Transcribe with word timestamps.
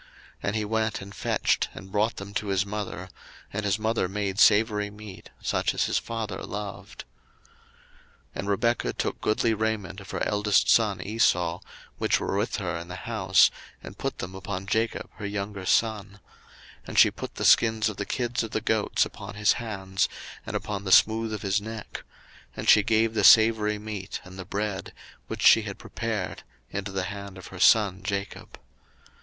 01:027:014 0.01 0.09
And 0.47 0.55
he 0.55 0.65
went, 0.65 1.01
and 1.03 1.13
fetched, 1.13 1.69
and 1.75 1.91
brought 1.91 2.15
them 2.15 2.33
to 2.33 2.47
his 2.47 2.65
mother: 2.65 3.07
and 3.53 3.63
his 3.63 3.77
mother 3.77 4.07
made 4.07 4.39
savoury 4.39 4.89
meat, 4.89 5.29
such 5.43 5.75
as 5.75 5.83
his 5.83 5.99
father 5.99 6.43
loved. 6.43 7.05
01:027:015 8.29 8.29
And 8.33 8.49
Rebekah 8.49 8.93
took 8.93 9.21
goodly 9.21 9.53
raiment 9.53 9.99
of 10.01 10.09
her 10.09 10.25
eldest 10.27 10.71
son 10.71 11.03
Esau, 11.03 11.59
which 11.99 12.19
were 12.19 12.35
with 12.35 12.55
her 12.55 12.75
in 12.79 12.87
the 12.87 12.95
house, 13.05 13.51
and 13.83 13.95
put 13.99 14.17
them 14.17 14.33
upon 14.33 14.65
Jacob 14.65 15.07
her 15.17 15.25
younger 15.27 15.67
son: 15.67 16.19
01:027:016 16.87 16.87
And 16.87 16.97
she 16.97 17.11
put 17.11 17.35
the 17.35 17.45
skins 17.45 17.87
of 17.87 17.97
the 17.97 18.05
kids 18.07 18.41
of 18.41 18.49
the 18.49 18.61
goats 18.61 19.05
upon 19.05 19.35
his 19.35 19.51
hands, 19.53 20.09
and 20.47 20.55
upon 20.55 20.83
the 20.83 20.91
smooth 20.91 21.31
of 21.31 21.43
his 21.43 21.61
neck: 21.61 22.01
01:027:017 22.57 22.57
And 22.57 22.69
she 22.71 22.81
gave 22.81 23.13
the 23.13 23.23
savoury 23.23 23.77
meat 23.77 24.19
and 24.23 24.39
the 24.39 24.45
bread, 24.45 24.93
which 25.27 25.43
she 25.43 25.61
had 25.61 25.77
prepared, 25.77 26.41
into 26.71 26.91
the 26.91 27.03
hand 27.03 27.37
of 27.37 27.45
her 27.49 27.59
son 27.59 28.01
Jacob. 28.01 28.57